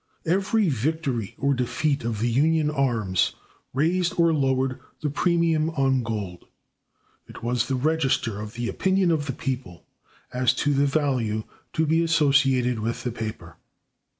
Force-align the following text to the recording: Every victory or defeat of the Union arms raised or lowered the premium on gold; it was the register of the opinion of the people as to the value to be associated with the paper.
Every 0.25 0.67
victory 0.67 1.35
or 1.37 1.53
defeat 1.53 2.03
of 2.03 2.21
the 2.21 2.31
Union 2.31 2.71
arms 2.71 3.35
raised 3.71 4.19
or 4.19 4.33
lowered 4.33 4.79
the 5.03 5.11
premium 5.11 5.69
on 5.69 6.01
gold; 6.01 6.47
it 7.27 7.43
was 7.43 7.67
the 7.67 7.75
register 7.75 8.39
of 8.41 8.55
the 8.55 8.67
opinion 8.67 9.11
of 9.11 9.27
the 9.27 9.31
people 9.33 9.85
as 10.33 10.55
to 10.55 10.73
the 10.73 10.87
value 10.87 11.43
to 11.73 11.85
be 11.85 12.03
associated 12.03 12.79
with 12.79 13.03
the 13.03 13.11
paper. 13.11 13.57